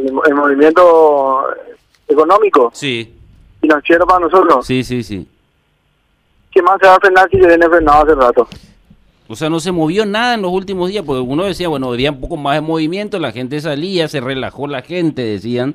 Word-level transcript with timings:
el, 0.00 0.12
el 0.26 0.34
movimiento 0.34 1.44
económico, 2.08 2.70
Sí, 2.74 3.12
financiero 3.60 4.06
para 4.06 4.20
nosotros. 4.20 4.66
sí, 4.66 4.84
sí, 4.84 5.02
sí. 5.02 5.26
¿Qué 6.50 6.62
más 6.62 6.78
se 6.80 6.86
va 6.86 6.94
a 6.94 7.00
frenar 7.00 7.28
si 7.30 7.40
se 7.40 7.46
viene 7.48 7.68
frenado 7.68 8.02
hace 8.04 8.14
rato? 8.14 8.48
O 9.26 9.34
sea, 9.34 9.48
no 9.50 9.58
se 9.58 9.72
movió 9.72 10.04
nada 10.06 10.34
en 10.34 10.42
los 10.42 10.52
últimos 10.52 10.88
días, 10.90 11.02
porque 11.04 11.20
uno 11.20 11.44
decía, 11.44 11.68
bueno, 11.68 11.90
había 11.90 12.10
un 12.12 12.20
poco 12.20 12.36
más 12.36 12.54
de 12.56 12.60
movimiento, 12.60 13.18
la 13.18 13.32
gente 13.32 13.60
salía, 13.60 14.06
se 14.06 14.20
relajó 14.20 14.66
la 14.66 14.82
gente, 14.82 15.22
decían. 15.22 15.74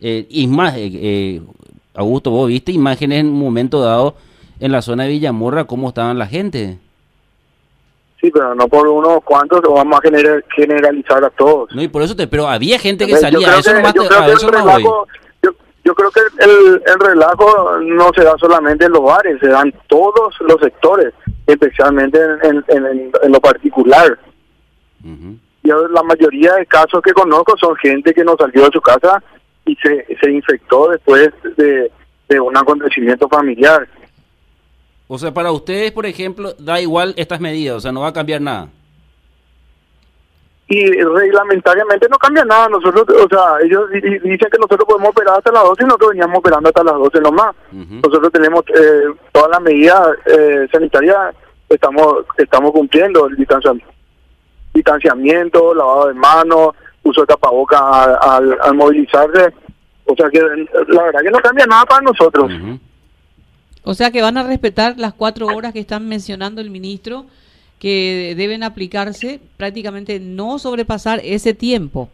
Eh, 0.00 0.26
y 0.30 0.46
más, 0.46 0.74
eh, 0.76 0.90
eh, 0.94 1.42
Augusto, 1.94 2.30
vos 2.30 2.48
viste 2.48 2.70
imágenes 2.72 3.20
en 3.20 3.26
un 3.28 3.38
momento 3.40 3.80
dado 3.80 4.14
en 4.60 4.70
la 4.72 4.82
zona 4.82 5.02
de 5.02 5.10
Villamorra, 5.10 5.64
cómo 5.64 5.88
estaban 5.88 6.16
la 6.18 6.26
gente. 6.28 6.78
Sí, 8.26 8.30
pero 8.32 8.54
no 8.56 8.66
por 8.66 8.88
unos 8.88 9.22
cuantos, 9.22 9.62
lo 9.62 9.74
vamos 9.74 9.98
a 9.98 10.02
gener- 10.02 10.44
generalizar 10.54 11.22
a 11.24 11.30
todos. 11.30 11.70
No, 11.74 11.80
y 11.82 11.86
por 11.88 12.02
eso 12.02 12.16
te, 12.16 12.26
pero 12.26 12.48
había 12.48 12.78
gente 12.78 13.06
que 13.06 13.16
salía, 13.16 13.56
eso 13.58 13.72
que- 13.72 13.82
yo 13.82 14.08
creo 14.08 14.20
a 14.20 14.24
que 14.24 14.30
el 14.32 14.36
eso 14.36 14.50
no 14.50 14.64
voy. 14.64 14.72
relajo- 14.82 15.06
yo, 15.42 15.50
yo 15.84 15.94
creo 15.94 16.10
que 16.10 16.20
el, 16.44 16.82
el 16.86 16.98
relajo 17.00 17.78
no 17.82 18.10
se 18.16 18.24
da 18.24 18.34
solamente 18.38 18.86
en 18.86 18.92
los 18.92 19.02
bares, 19.04 19.38
se 19.40 19.46
dan 19.48 19.72
todos 19.86 20.34
los 20.40 20.60
sectores, 20.60 21.12
especialmente 21.46 22.18
en, 22.42 22.64
en- 22.68 22.86
en- 22.86 23.10
en 23.22 23.32
lo 23.32 23.40
particular. 23.40 24.18
Ujú. 25.04 25.36
Yo, 25.62 25.86
la 25.88 26.02
mayoría 26.02 26.54
de 26.54 26.66
casos 26.66 27.00
que 27.02 27.12
conozco 27.12 27.54
son 27.58 27.76
gente 27.76 28.12
que 28.14 28.24
no 28.24 28.34
salió 28.38 28.64
de 28.64 28.70
su 28.72 28.80
casa 28.80 29.22
y 29.64 29.76
se, 29.76 30.06
se 30.20 30.30
infectó 30.30 30.88
después 30.90 31.30
de, 31.56 31.90
de 32.28 32.40
un 32.40 32.56
acontecimiento 32.56 33.28
familiar. 33.28 33.86
O 35.08 35.18
sea, 35.18 35.32
para 35.32 35.52
ustedes, 35.52 35.92
por 35.92 36.04
ejemplo, 36.06 36.54
da 36.58 36.80
igual 36.80 37.14
estas 37.16 37.40
medidas, 37.40 37.76
o 37.76 37.80
sea, 37.80 37.92
no 37.92 38.00
va 38.00 38.08
a 38.08 38.12
cambiar 38.12 38.40
nada. 38.40 38.68
Y 40.68 40.84
reglamentariamente 41.00 42.08
no 42.10 42.18
cambia 42.18 42.44
nada. 42.44 42.68
Nosotros, 42.68 43.04
o 43.08 43.28
sea, 43.28 43.60
ellos 43.64 43.88
di- 43.90 44.00
di- 44.00 44.18
dicen 44.18 44.48
que 44.50 44.58
nosotros 44.58 44.84
podemos 44.84 45.10
operar 45.10 45.38
hasta 45.38 45.52
las 45.52 45.62
12 45.62 45.82
y 45.84 45.86
nosotros 45.86 46.10
veníamos 46.10 46.38
operando 46.38 46.68
hasta 46.68 46.82
las 46.82 46.94
12 46.94 47.20
nomás. 47.20 47.54
Ujú. 47.72 47.94
Nosotros 48.02 48.32
tenemos 48.32 48.64
eh, 48.74 49.02
todas 49.30 49.50
las 49.50 49.60
medidas 49.60 50.08
eh, 50.26 50.66
sanitarias, 50.72 51.36
estamos 51.68 52.24
estamos 52.36 52.72
cumpliendo 52.72 53.26
el 53.28 53.36
distancia- 53.36 53.74
distanciamiento, 54.74 55.72
lavado 55.72 56.08
de 56.08 56.14
manos, 56.14 56.70
uso 57.04 57.20
de 57.20 57.26
tapaboca 57.28 57.78
al, 58.02 58.18
al, 58.20 58.58
al 58.60 58.74
movilizarse. 58.74 59.54
O 60.04 60.16
sea 60.16 60.28
que 60.30 60.40
la 60.88 61.02
verdad 61.04 61.20
que 61.22 61.30
no 61.30 61.38
cambia 61.38 61.66
nada 61.66 61.84
para 61.84 62.02
nosotros. 62.02 62.50
O 63.88 63.94
sea 63.94 64.10
que 64.10 64.20
van 64.20 64.36
a 64.36 64.42
respetar 64.42 64.94
las 64.98 65.14
cuatro 65.14 65.46
horas 65.46 65.72
que 65.72 65.78
están 65.78 66.08
mencionando 66.08 66.60
el 66.60 66.70
ministro, 66.70 67.24
que 67.78 68.34
deben 68.36 68.64
aplicarse, 68.64 69.38
prácticamente 69.56 70.18
no 70.18 70.58
sobrepasar 70.58 71.20
ese 71.22 71.54
tiempo. 71.54 72.08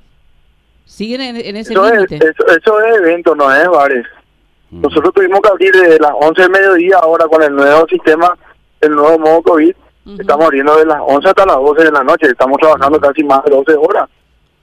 Siguen 0.84 1.22
en, 1.22 1.36
en 1.36 1.56
ese 1.56 1.72
Eso 1.72 1.86
es, 1.86 1.92
límite. 1.94 2.16
eso, 2.16 2.46
eso 2.46 2.80
es 2.82 2.96
evento, 2.98 3.34
no 3.34 3.50
es 3.54 3.66
bares. 3.68 4.04
Ujú. 4.70 4.82
Nosotros 4.82 5.14
tuvimos 5.14 5.40
que 5.40 5.48
abrir 5.48 5.72
de 5.72 5.98
las 5.98 6.12
11 6.14 6.42
del 6.42 6.50
mediodía 6.50 6.98
ahora 6.98 7.24
con 7.26 7.42
el 7.42 7.54
nuevo 7.56 7.86
sistema, 7.88 8.36
el 8.82 8.90
nuevo 8.94 9.18
modo 9.18 9.40
COVID. 9.42 9.74
Estamos 10.18 10.44
abriendo 10.44 10.76
de 10.76 10.84
las 10.84 10.98
11 11.00 11.26
hasta 11.28 11.46
las 11.46 11.56
12 11.56 11.84
de 11.84 11.90
la 11.92 12.04
noche. 12.04 12.26
Estamos 12.26 12.58
trabajando 12.58 13.00
casi 13.00 13.24
más 13.24 13.42
de 13.44 13.50
12 13.52 13.74
horas. 13.76 14.10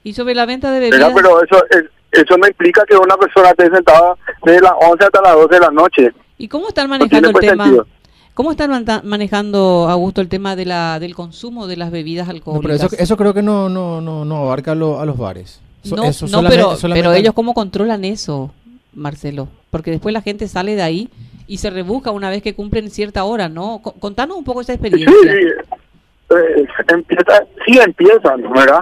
Y 0.04 0.14
sobre 0.14 0.36
la 0.36 0.46
venta 0.46 0.70
de 0.72 0.80
bebidas, 0.80 1.12
Pero 1.16 1.42
eso 1.44 1.66
es- 1.72 1.86
eso 2.12 2.38
no 2.38 2.48
implica 2.48 2.84
que 2.86 2.96
una 2.98 3.18
persona 3.18 3.50
esté 3.50 3.70
sentada 3.72 4.16
desde 4.44 4.62
las 4.62 4.74
11 4.80 5.06
hasta 5.06 5.22
las 5.22 5.34
12 5.34 5.56
de 5.56 5.62
la 5.62 5.72
noche. 5.72 6.12
¿Y 6.40 6.48
cómo 6.48 6.70
están 6.70 6.90
manejando 6.90 7.30
el 7.30 7.36
tema? 7.36 7.66
sentido. 7.66 7.88
¿Cómo 8.34 8.52
están 8.52 8.72
manejando, 9.04 9.88
Augusto, 9.90 10.22
el 10.22 10.30
tema 10.30 10.56
de 10.56 10.66
la, 10.66 10.98
del 11.00 11.14
consumo 11.14 11.68
de 11.68 11.76
las 11.76 11.92
bebidas 11.92 12.28
No, 12.28 12.34
pero 12.34 12.38
alcohólicas? 12.56 12.94
eso, 12.94 12.96
eso 13.04 13.18
creo 13.18 13.34
que 13.34 13.42
no, 13.42 13.68
no, 13.70 14.00
no, 14.02 14.24
no 14.26 14.38
abarca 14.38 14.72
a, 14.72 14.76
lo- 14.76 15.00
a 15.00 15.06
los 15.06 15.18
bares. 15.18 15.60
So- 15.84 15.96
no, 15.98 16.06
eso 16.06 16.26
no, 16.26 16.32
solamente- 16.32 16.56
pero, 16.56 16.76
solamente- 16.78 17.08
pero 17.10 17.18
ellos 17.20 17.34
cómo 17.34 17.54
controlan 17.54 18.06
eso, 18.06 18.52
Marcelo, 18.94 19.50
porque 19.70 19.92
después 19.92 20.14
la 20.14 20.22
gente 20.22 20.48
sale 20.48 20.76
de 20.76 20.82
ahí 20.82 21.10
y 21.48 21.58
se 21.58 21.70
rebusca 21.70 22.12
una 22.12 22.30
vez 22.30 22.42
que 22.42 22.56
cumplen 22.56 22.90
cierta 22.90 23.26
hora, 23.26 23.50
¿no? 23.50 23.80
Co- 23.84 23.92
Contanos 23.94 24.38
un 24.38 24.44
poco 24.46 24.62
esa 24.62 24.74
Sí, 24.74 24.80
experiencia. 24.80 25.34
eh, 25.34 26.66
empieza, 26.88 27.44
sí 27.66 27.78
empiezan, 27.80 28.42
¿verdad? 28.54 28.82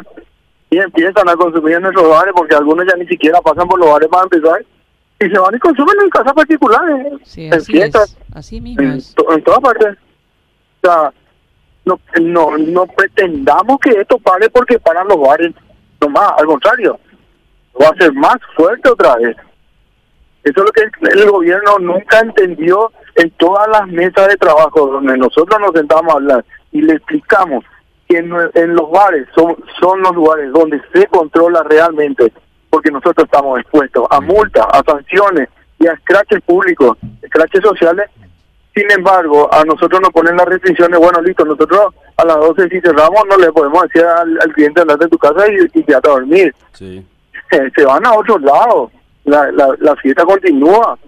Sí 0.70 0.78
empiezan 0.78 1.30
a 1.30 1.36
consumir 1.36 1.76
en 1.76 1.82
nuestros 1.84 2.10
bares 2.10 2.34
porque 2.36 2.54
algunos 2.56 2.86
ya 2.86 2.96
ni 2.98 3.08
siquiera 3.08 3.40
pasan 3.42 3.68
por 3.68 3.80
los 3.80 3.90
bares 3.90 4.10
para 4.10 4.24
empezar 4.24 4.64
y 5.20 5.30
se 5.30 5.40
van 5.40 5.56
y 5.56 5.60
consumen 5.60 5.96
en 6.04 6.10
casas 6.10 6.34
particulares, 6.34 7.08
Sí, 7.24 7.48
en 7.48 7.54
así 7.56 7.72
fiestas. 7.74 8.18
es, 8.30 8.36
así 8.36 8.62
mismo 8.62 8.84
en, 8.84 8.92
es. 8.98 9.14
to- 9.16 9.32
en 9.32 9.44
todas 9.44 9.60
partes. 9.62 9.98
O 10.84 10.88
sea, 10.88 11.12
no, 11.86 12.00
no, 12.22 12.58
no 12.58 12.86
pretendamos 12.88 13.80
que 13.80 13.92
esto 13.92 14.18
pare 14.20 14.50
porque 14.50 14.80
paran 14.80 15.08
los 15.08 15.20
bares. 15.20 15.54
No 16.02 16.10
más, 16.10 16.32
al 16.38 16.46
contrario, 16.46 17.00
va 17.82 17.88
a 17.90 17.96
ser 17.96 18.14
más 18.14 18.36
fuerte 18.56 18.90
otra 18.90 19.16
vez. 19.16 19.36
Eso 20.44 20.60
es 20.60 20.66
lo 20.66 20.72
que 20.72 20.84
el 21.12 21.30
gobierno 21.30 21.80
nunca 21.80 22.20
entendió 22.20 22.92
en 23.16 23.32
todas 23.32 23.68
las 23.70 23.88
mesas 23.88 24.28
de 24.28 24.38
trabajo 24.38 24.86
donde 24.88 25.18
nosotros 25.18 25.60
nos 25.60 25.72
sentamos 25.74 26.14
a 26.14 26.18
hablar 26.18 26.46
y 26.72 26.82
le 26.84 26.94
explicamos 26.94 27.66
que 28.08 28.18
en, 28.20 28.32
en 28.54 28.76
los 28.76 28.90
bares 28.92 29.28
son, 29.36 29.58
son 29.82 30.02
los 30.02 30.14
lugares 30.16 30.52
donde 30.54 30.80
se 30.94 31.08
controla 31.08 31.64
realmente, 31.64 32.32
porque 32.78 32.92
nosotros 32.92 33.26
estamos 33.26 33.60
expuestos 33.60 34.06
a 34.12 34.22
multas, 34.22 34.64
a 34.72 34.84
sanciones 34.84 35.50
y 35.80 35.88
a 35.88 35.94
escraches 35.94 36.40
públicos, 36.44 36.96
escraches 37.24 37.62
sociales. 37.64 38.08
Sin 38.76 38.92
embargo, 38.92 39.52
a 39.52 39.64
nosotros 39.64 40.00
nos 40.00 40.12
ponen 40.12 40.38
las 40.38 40.46
restricciones, 40.46 41.00
bueno, 41.00 41.20
listo, 41.22 41.44
nosotros 41.44 41.96
a 42.16 42.24
las 42.24 42.38
12 42.38 42.70
si 42.70 42.80
cerramos 42.82 43.24
no 43.28 43.36
le 43.38 43.52
podemos 43.52 43.82
decir 43.82 44.04
al, 44.04 44.40
al 44.40 44.54
cliente 44.54 44.82
andar 44.82 45.00
de 45.00 45.08
tu 45.08 45.18
casa 45.18 45.48
y, 45.52 45.80
y 45.80 45.84
quédate 45.84 46.08
a 46.08 46.12
dormir 46.12 46.54
Sí. 46.74 47.04
se 47.76 47.84
van 47.84 48.06
a 48.06 48.14
otros 48.14 48.40
lados. 48.44 48.92
La, 49.26 49.52
la, 49.54 49.70
la 49.80 49.96
fiesta 49.96 50.24
continúa. 50.24 51.00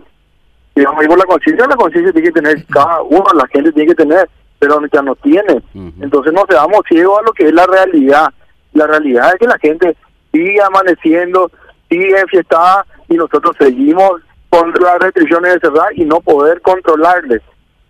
Digamos, 0.76 1.06
y 1.06 1.08
por 1.08 1.20
la 1.20 1.26
conciencia, 1.26 1.68
la 1.68 1.76
conciencia 1.76 2.12
tiene 2.12 2.30
que 2.30 2.42
tener 2.42 2.66
cada 2.66 3.04
uno, 3.04 3.26
la 3.36 3.46
gente 3.50 3.72
tiene 3.74 3.90
que 3.90 4.04
tener, 4.04 4.28
pero 4.58 4.82
ya 4.92 5.04
no 5.04 5.14
tiene. 5.18 5.62
Entonces 6.02 6.34
no 6.34 6.46
seamos 6.50 6.82
ciegos 6.90 7.20
a 7.20 7.22
lo 7.22 7.32
que 7.32 7.48
es 7.48 7.54
la 7.54 7.68
realidad. 7.68 8.30
La 8.74 8.88
realidad 8.88 9.28
es 9.34 9.40
que 9.40 9.46
la 9.48 9.60
gente 9.60 9.96
sigue 10.32 10.62
amaneciendo, 10.62 11.52
sigue 11.90 12.20
enfiestada 12.20 12.86
y 13.08 13.16
nosotros 13.16 13.56
seguimos 13.60 14.22
con 14.50 14.72
las 14.74 15.00
restricciones 15.00 15.54
de 15.56 15.60
cerrar 15.60 15.92
y 15.96 16.06
no 16.06 16.20
poder 16.22 16.62
controlarles 16.62 17.42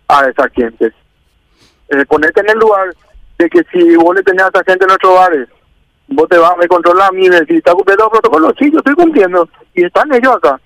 a 0.08 0.26
esa 0.26 0.48
gente. 0.50 0.92
Eh, 1.88 2.04
ponete 2.06 2.40
en 2.40 2.50
el 2.50 2.58
lugar 2.58 2.94
de 3.38 3.48
que 3.48 3.62
si 3.72 3.96
vos 3.96 4.14
le 4.14 4.22
tenés 4.22 4.44
a 4.44 4.48
esa 4.48 4.64
gente 4.64 4.84
en 4.84 4.88
nuestros 4.88 5.14
bares, 5.14 5.48
vos 6.08 6.28
te 6.28 6.38
vas, 6.38 6.56
me 6.58 6.68
controlas 6.68 7.08
a 7.08 7.12
mí, 7.12 7.28
me 7.28 7.40
decís, 7.40 7.58
¿está 7.58 7.72
cumpliendo 7.72 8.04
los 8.04 8.12
protocolos? 8.12 8.54
Sí, 8.58 8.70
yo 8.70 8.78
estoy 8.78 8.94
cumpliendo. 8.94 9.48
Y 9.74 9.84
están 9.84 10.12
ellos 10.12 10.36
acá. 10.36 10.60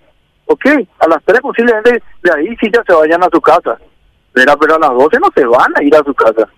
Ok, 0.46 0.66
a 0.98 1.08
las 1.08 1.22
tres 1.24 1.40
posiblemente 1.40 2.02
de 2.22 2.32
ahí 2.32 2.56
sí 2.60 2.70
ya 2.72 2.82
se 2.86 2.92
vayan 2.92 3.22
a 3.22 3.28
su 3.32 3.40
casa. 3.40 3.78
Pero, 4.32 4.58
pero 4.58 4.74
a 4.74 4.78
las 4.78 4.90
12 4.90 5.18
no 5.20 5.28
se 5.34 5.44
van 5.44 5.72
a 5.76 5.82
ir 5.82 5.94
a 5.94 6.02
su 6.02 6.12
casa. 6.14 6.48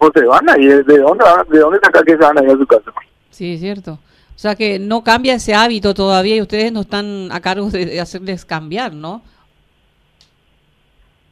No 0.00 0.10
se 0.14 0.24
van 0.24 0.48
a 0.48 0.56
ir. 0.58 0.84
¿De 0.84 0.98
dónde, 0.98 1.24
de 1.48 1.58
dónde 1.58 1.80
sacar 1.82 2.04
que 2.04 2.12
se 2.12 2.18
van 2.18 2.38
a 2.38 2.44
ir 2.44 2.50
a 2.50 2.56
su 2.56 2.66
casa? 2.66 2.92
Sí, 3.30 3.54
es 3.54 3.60
cierto. 3.60 3.98
O 4.38 4.40
sea 4.40 4.54
que 4.54 4.78
no 4.78 5.02
cambia 5.02 5.34
ese 5.34 5.52
hábito 5.52 5.94
todavía 5.94 6.36
y 6.36 6.40
ustedes 6.40 6.70
no 6.70 6.82
están 6.82 7.28
a 7.32 7.40
cargo 7.40 7.70
de, 7.70 8.00
hacerles 8.00 8.44
cambiar, 8.44 8.94
¿no? 8.94 9.20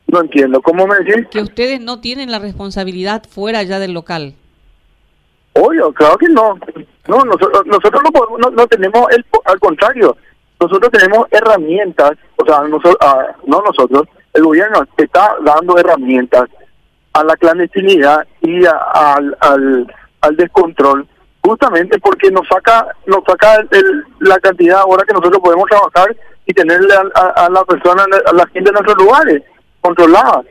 No 0.09 0.23
entiendo. 0.23 0.61
¿Cómo 0.61 0.89
me 0.89 0.97
decís? 0.97 1.25
Que 1.31 1.41
ustedes 1.41 1.81
no 1.81 2.01
tienen 2.01 2.33
la 2.33 2.41
responsabilidad 2.41 3.23
fuera 3.31 3.63
ya 3.63 3.79
del 3.79 3.93
local. 3.93 4.35
Obvio, 5.53 5.93
claro 5.93 6.19
que 6.19 6.27
no. 6.29 6.59
No, 7.07 7.25
nosotros, 7.25 7.65
nosotros 7.67 8.03
no, 8.03 8.11
podemos- 8.11 8.41
no, 8.41 8.51
no 8.51 8.67
tenemos, 8.67 9.09
el, 9.13 9.25
al 9.45 9.61
contrario, 9.61 10.17
nosotros 10.59 10.91
tenemos 10.91 11.29
herramientas, 11.31 12.11
o 12.35 12.45
sea, 12.45 12.63
nosotros, 12.63 12.97
no 13.47 13.63
nosotros, 13.63 14.09
el 14.35 14.43
gobierno 14.43 14.85
está 14.97 15.37
dando 15.45 15.79
herramientas 15.79 16.49
a 17.13 17.23
la 17.23 17.37
clandestinidad 17.37 18.27
y 18.41 18.67
a- 18.67 18.73
al, 18.95 19.37
al, 19.39 19.95
al 20.23 20.37
descontrol, 20.37 21.07
justamente 21.47 21.99
porque 22.01 22.31
nos 22.31 22.47
saca 22.49 22.87
nos 23.07 23.21
saca 23.27 23.57
el- 23.71 24.05
la 24.21 24.39
cantidad 24.41 24.79
de 24.79 24.85
horas 24.93 25.05
que 25.07 25.15
nosotros 25.15 25.41
podemos 25.43 25.67
trabajar 25.69 26.17
y 26.47 26.53
tenerle 26.53 26.95
a, 26.95 27.03
a- 27.21 27.47
a 27.47 27.51
la 27.51 27.65
persona, 27.65 28.05
a 28.05 28.33
la 28.33 28.47
gente 28.49 28.71
en 28.71 28.75
nuestros 28.75 28.97
lugares, 28.99 29.43
controladas. 29.81 30.45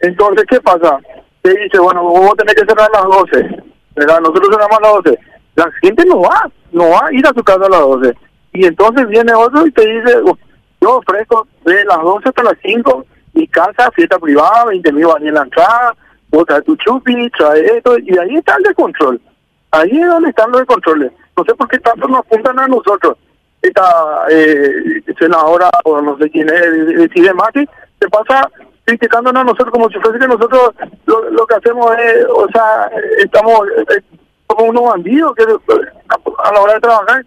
Entonces, 0.00 0.44
¿qué 0.48 0.60
pasa? 0.60 0.98
Se 1.42 1.50
dice, 1.50 1.78
bueno, 1.78 2.02
vos 2.02 2.34
tenés 2.36 2.54
que 2.54 2.66
cerrar 2.66 2.88
a 2.92 3.00
las 3.00 3.04
12, 3.04 3.62
¿verdad? 3.96 4.20
Nosotros 4.20 4.48
cerramos 4.50 4.78
a 4.78 4.82
las 4.82 4.92
12. 5.04 5.18
La 5.56 5.70
gente 5.82 6.04
no 6.06 6.20
va, 6.22 6.50
no 6.72 6.90
va 6.90 7.06
a 7.06 7.12
ir 7.12 7.26
a 7.26 7.30
su 7.34 7.42
casa 7.44 7.66
a 7.66 7.70
las 7.70 7.80
12. 7.80 8.14
Y 8.52 8.66
entonces 8.66 9.06
viene 9.08 9.32
otro 9.34 9.66
y 9.66 9.70
te 9.72 9.86
dice, 9.86 10.18
"Oh, 10.26 10.36
yo 10.80 10.96
ofrezco 10.98 11.46
de 11.64 11.84
las 11.84 11.98
12 12.02 12.28
hasta 12.28 12.42
las 12.42 12.54
5, 12.62 13.04
mi 13.32 13.46
casa, 13.48 13.90
fiesta 13.94 14.18
privada, 14.18 14.64
20 14.66 14.92
mil 14.92 15.06
van 15.06 15.26
en 15.26 15.34
la 15.34 15.42
entrada, 15.42 15.94
vos 16.30 16.44
traes 16.46 16.64
tu 16.64 16.76
chupi, 16.76 17.30
trae 17.30 17.64
esto, 17.76 17.98
y 17.98 18.16
ahí 18.18 18.36
está 18.36 18.56
el 18.56 18.62
descontrol. 18.64 19.20
Ahí 19.74 20.00
es 20.00 20.06
donde 20.06 20.30
están 20.30 20.52
los 20.52 20.60
descontroles. 20.60 21.10
No 21.36 21.44
sé 21.44 21.54
por 21.54 21.66
qué 21.66 21.78
tanto 21.80 22.06
nos 22.06 22.20
apuntan 22.20 22.58
a 22.60 22.68
nosotros. 22.68 23.16
Esta 23.60 24.24
eh, 24.30 25.02
senadora, 25.18 25.68
o 25.84 26.00
no 26.00 26.16
sé 26.18 26.30
quién 26.30 26.48
es, 26.48 26.86
decide 26.96 27.34
Mati, 27.34 27.66
se 28.00 28.08
pasa 28.08 28.48
criticándonos 28.84 29.40
a 29.40 29.44
nosotros 29.44 29.70
como 29.72 29.88
si 29.88 29.98
fuese 29.98 30.20
que 30.20 30.28
nosotros 30.28 30.74
lo, 31.06 31.28
lo 31.30 31.46
que 31.46 31.56
hacemos 31.56 31.90
es, 31.98 32.24
o 32.32 32.46
sea, 32.52 32.88
estamos 33.18 33.66
eh, 33.78 34.02
como 34.46 34.70
unos 34.70 34.84
bandidos 34.92 35.34
que 35.34 35.42
a, 35.42 36.52
la 36.52 36.60
hora 36.60 36.74
de 36.74 36.80
trabajar. 36.80 37.24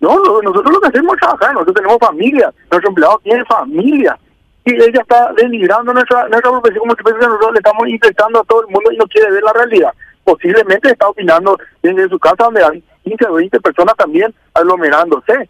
No, 0.00 0.18
nosotros 0.42 0.72
lo 0.72 0.80
que 0.80 0.88
hacemos 0.88 1.14
es 1.14 1.20
trabajar, 1.20 1.52
nosotros 1.52 1.76
tenemos 1.76 1.98
familia, 2.00 2.52
nuestro 2.72 2.90
empleado 2.90 3.20
tiene 3.22 3.44
familia. 3.44 4.18
Y 4.64 4.74
ella 4.74 5.00
está 5.00 5.32
denigrando 5.36 5.92
nuestra, 5.92 6.26
nuestra 6.28 6.50
profesión 6.50 6.80
como 6.80 6.96
si 6.96 7.02
fuese 7.02 7.18
que 7.20 7.26
nosotros 7.26 7.52
le 7.52 7.58
estamos 7.58 7.88
infectando 7.88 8.40
a 8.40 8.44
todo 8.44 8.62
el 8.62 8.68
mundo 8.68 8.90
y 8.90 8.96
no 8.96 9.06
quiere 9.06 9.30
ver 9.30 9.42
la 9.44 9.52
realidad. 9.52 9.92
Posiblemente 10.24 10.90
está 10.90 11.08
opinando 11.08 11.58
desde 11.82 12.08
su 12.08 12.18
casa 12.18 12.44
donde 12.44 12.64
hay 12.64 12.82
15 13.04 13.26
o 13.26 13.34
20 13.34 13.60
personas 13.60 13.94
también 13.96 14.32
aglomerándose. 14.54 15.48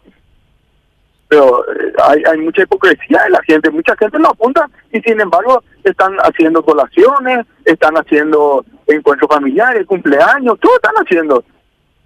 Pero 1.27 1.63
eh, 1.73 1.93
hay, 2.03 2.23
hay 2.25 2.37
mucha 2.39 2.63
hipocresía 2.63 3.23
de 3.23 3.29
la 3.31 3.41
gente, 3.43 3.69
mucha 3.71 3.95
gente 3.97 4.19
lo 4.19 4.29
apunta 4.29 4.69
y 4.91 4.99
sin 5.01 5.19
embargo 5.19 5.63
están 5.83 6.15
haciendo 6.17 6.63
colaciones, 6.63 7.45
están 7.65 7.95
haciendo 7.95 8.63
encuentros 8.87 9.29
familiares, 9.29 9.85
cumpleaños, 9.87 10.59
todo 10.59 10.75
están 10.75 10.95
haciendo. 10.95 11.43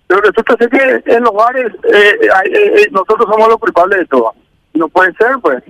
Pero 0.08 0.22
resulta 0.22 0.56
ser 0.58 0.69
que 0.69 1.04
en 1.14 1.24
los 1.24 1.34
bares 1.34 1.72
eh, 1.94 2.18
hay- 2.34 2.54
eh, 2.54 2.81
eh, 2.84 2.88
nosotros 2.92 3.28
somos 3.30 3.48
los 3.50 3.58
culpables 3.58 4.00
de 4.00 4.06
todo. 4.06 4.34
No 4.74 4.88
puede 4.88 5.12
ser, 5.16 5.38
pues. 5.42 5.62